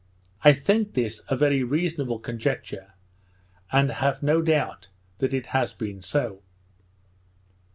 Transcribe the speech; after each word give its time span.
I 0.43 0.53
think 0.53 0.95
this 0.95 1.21
a 1.27 1.35
very 1.35 1.61
reasonable 1.63 2.17
conjecture, 2.17 2.95
and 3.71 3.91
have 3.91 4.23
no 4.23 4.41
doubt 4.41 4.87
that 5.19 5.31
it 5.31 5.45
has 5.53 5.75
been 5.75 6.01
so. 6.01 6.41